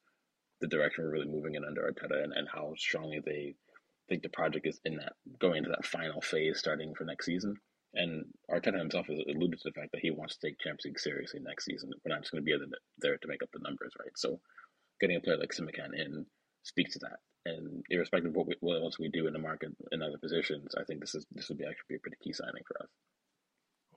the 0.61 0.67
direction 0.67 1.03
we're 1.03 1.11
really 1.11 1.27
moving 1.27 1.55
in 1.55 1.65
under 1.65 1.81
Arteta 1.81 2.23
and, 2.23 2.33
and 2.33 2.47
how 2.47 2.73
strongly 2.77 3.19
they 3.25 3.55
think 4.09 4.23
the 4.23 4.29
project 4.29 4.67
is 4.67 4.79
in 4.85 4.97
that 4.97 5.13
going 5.39 5.57
into 5.57 5.69
that 5.69 5.85
final 5.85 6.21
phase 6.21 6.59
starting 6.59 6.93
for 6.95 7.05
next 7.05 7.25
season. 7.25 7.55
And 7.93 8.25
Arteta 8.51 8.77
himself 8.77 9.07
has 9.07 9.19
alluded 9.19 9.59
to 9.59 9.69
the 9.69 9.79
fact 9.79 9.91
that 9.93 10.01
he 10.01 10.11
wants 10.11 10.35
to 10.35 10.47
take 10.47 10.59
Champions 10.59 10.83
League 10.85 10.99
seriously 10.99 11.39
next 11.41 11.65
season. 11.65 11.91
We're 12.03 12.13
not 12.13 12.21
just 12.21 12.31
going 12.33 12.43
to 12.43 12.45
be 12.45 12.57
there 12.97 13.17
to 13.17 13.27
make 13.27 13.41
up 13.41 13.49
the 13.53 13.63
numbers, 13.63 13.93
right? 13.97 14.11
So, 14.15 14.39
getting 14.99 15.15
a 15.15 15.21
player 15.21 15.37
like 15.37 15.53
Simakan 15.53 15.95
in 15.95 16.25
speaks 16.63 16.93
to 16.93 16.99
that. 16.99 17.19
And 17.45 17.83
irrespective 17.89 18.31
of 18.31 18.35
what, 18.35 18.47
we, 18.47 18.55
what 18.59 18.81
else 18.81 18.99
we 18.99 19.09
do 19.09 19.27
in 19.27 19.33
the 19.33 19.39
market 19.39 19.69
in 19.91 20.01
other 20.01 20.17
positions, 20.17 20.73
I 20.77 20.83
think 20.83 20.99
this 20.99 21.15
is 21.15 21.25
this 21.31 21.47
would 21.47 21.57
be 21.57 21.63
actually 21.63 21.85
be 21.89 21.95
a 21.95 21.99
pretty 21.99 22.17
key 22.21 22.33
signing 22.33 22.63
for 22.67 22.83
us. 22.83 22.89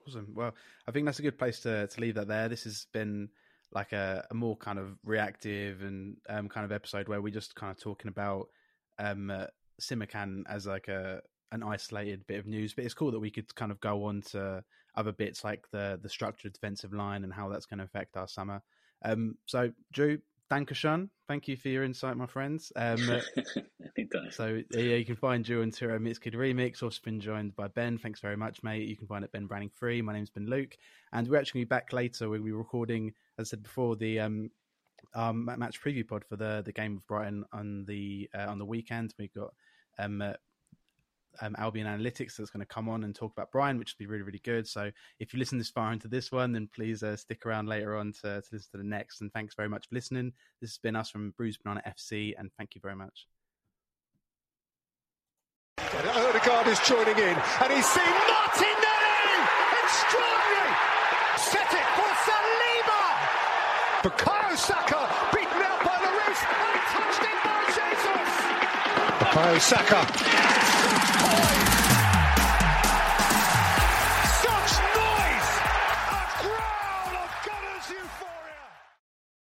Awesome. 0.07 0.33
Well, 0.33 0.55
I 0.87 0.91
think 0.91 1.05
that's 1.05 1.19
a 1.19 1.23
good 1.23 1.37
place 1.37 1.59
to 1.61 1.87
to 1.87 2.01
leave 2.01 2.15
that 2.15 2.27
there. 2.27 2.47
This 2.47 2.63
has 2.63 2.85
been 2.93 3.29
like 3.71 3.91
a, 3.91 4.25
a 4.31 4.33
more 4.33 4.55
kind 4.55 4.79
of 4.79 4.97
reactive 5.03 5.81
and 5.81 6.17
um, 6.29 6.47
kind 6.47 6.65
of 6.65 6.71
episode 6.71 7.07
where 7.07 7.21
we're 7.21 7.33
just 7.33 7.55
kind 7.55 7.71
of 7.71 7.79
talking 7.79 8.09
about 8.09 8.47
um, 8.97 9.29
uh, 9.29 9.45
Simakan 9.79 10.43
as 10.47 10.65
like 10.65 10.87
a 10.87 11.21
an 11.51 11.63
isolated 11.63 12.25
bit 12.27 12.39
of 12.39 12.45
news, 12.45 12.73
but 12.73 12.85
it's 12.85 12.93
cool 12.93 13.11
that 13.11 13.19
we 13.19 13.31
could 13.31 13.53
kind 13.55 13.71
of 13.71 13.79
go 13.79 14.05
on 14.05 14.21
to 14.21 14.63
other 14.95 15.11
bits 15.11 15.43
like 15.43 15.65
the 15.71 15.99
the 16.01 16.09
structured 16.09 16.53
defensive 16.53 16.93
line 16.93 17.23
and 17.23 17.33
how 17.33 17.49
that's 17.49 17.65
going 17.65 17.79
to 17.79 17.83
affect 17.83 18.17
our 18.17 18.27
summer. 18.27 18.61
Um, 19.03 19.37
so, 19.45 19.71
Drew, 19.93 20.19
Dankeschön. 20.51 21.09
Thank 21.27 21.47
you 21.47 21.55
for 21.55 21.69
your 21.69 21.83
insight, 21.83 22.17
my 22.17 22.25
friends. 22.25 22.71
Um, 22.75 22.99
so 24.31 24.61
yeah, 24.71 24.95
you 24.95 25.05
can 25.05 25.15
find 25.15 25.45
Drew 25.45 25.61
on 25.61 25.71
Twitter 25.71 25.99
Mixkid 25.99 26.33
Remix. 26.33 26.81
Also 26.81 26.99
been 27.03 27.19
joined 27.19 27.55
by 27.55 27.67
Ben. 27.67 27.97
Thanks 27.97 28.19
very 28.19 28.35
much, 28.35 28.63
mate. 28.63 28.87
You 28.87 28.97
can 28.97 29.07
find 29.07 29.23
it 29.23 29.31
Ben 29.31 29.45
Browning 29.45 29.69
Free. 29.69 30.01
My 30.01 30.13
name's 30.13 30.31
been 30.31 30.47
Luke, 30.47 30.75
and 31.13 31.27
we're 31.27 31.37
actually 31.37 31.65
back 31.65 31.93
later. 31.93 32.29
We'll 32.29 32.41
be 32.41 32.51
recording, 32.51 33.13
as 33.37 33.47
I 33.47 33.51
said 33.51 33.63
before, 33.63 33.95
the 33.95 34.19
um, 34.19 34.49
um, 35.13 35.45
match 35.57 35.81
preview 35.81 36.07
pod 36.07 36.25
for 36.25 36.35
the 36.35 36.63
the 36.65 36.73
game 36.73 36.97
of 36.97 37.07
Brighton 37.07 37.45
on 37.53 37.85
the 37.85 38.29
uh, 38.33 38.47
on 38.47 38.57
the 38.57 38.65
weekend. 38.65 39.13
We've 39.19 39.33
got 39.33 39.53
um, 39.99 40.21
uh, 40.21 40.33
um, 41.41 41.55
Albion 41.57 41.87
Analytics 41.87 42.35
that's 42.35 42.49
going 42.49 42.65
to 42.65 42.73
come 42.73 42.89
on 42.89 43.03
and 43.03 43.15
talk 43.15 43.31
about 43.31 43.51
Brian, 43.51 43.77
which 43.77 43.93
will 43.93 44.03
be 44.05 44.09
really, 44.09 44.23
really 44.23 44.41
good. 44.43 44.67
So 44.67 44.91
if 45.19 45.33
you 45.33 45.39
listen 45.39 45.57
this 45.57 45.69
far 45.69 45.93
into 45.93 46.07
this 46.07 46.31
one, 46.31 46.51
then 46.51 46.69
please 46.73 47.03
uh, 47.03 47.15
stick 47.15 47.45
around 47.45 47.67
later 47.67 47.95
on 47.95 48.13
to, 48.21 48.41
to 48.41 48.47
listen 48.51 48.71
to 48.71 48.77
the 48.77 48.83
next. 48.83 49.21
And 49.21 49.31
thanks 49.31 49.55
very 49.55 49.69
much 49.69 49.87
for 49.87 49.95
listening. 49.95 50.33
This 50.61 50.71
has 50.71 50.77
been 50.79 50.95
us 50.95 51.09
from 51.09 51.31
Bruised 51.37 51.63
Banana 51.63 51.81
FC, 51.87 52.33
and 52.37 52.49
thank 52.57 52.75
you 52.75 52.81
very 52.81 52.95
much. 52.95 53.27
Odegaard 55.79 56.67
is 56.67 56.79
joining 56.81 57.17
in, 57.17 57.35
and 57.61 57.73
he's 57.73 57.85
seen 57.85 58.13
Martinelli! 58.27 59.47
Extraordinary! 59.83 60.75
Set 61.37 61.73
it 61.73 61.87
for 61.95 62.11
Saliba! 62.27 63.03
Bukayo 64.03 64.57
Saka 64.57 65.28
Bukayo 69.29 69.59
Saka 69.61 70.01